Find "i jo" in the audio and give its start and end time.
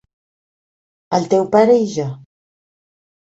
1.81-2.07